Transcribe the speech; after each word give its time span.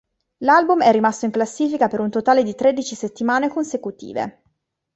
L'album 0.39 0.81
è 0.81 0.91
rimasto 0.91 1.25
in 1.25 1.31
classifica 1.31 1.87
per 1.87 1.99
un 1.99 2.09
totale 2.09 2.41
di 2.41 2.55
tredici 2.55 2.95
settimane 2.95 3.49
consecutive. 3.49 4.41